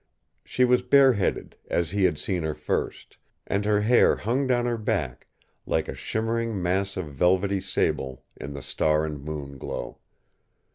[0.43, 4.75] She was bareheaded, as he had seen tier first, and her hair hung down her
[4.79, 5.27] back
[5.67, 9.99] like a shimmering mass of velvety sable in the star and moon glow.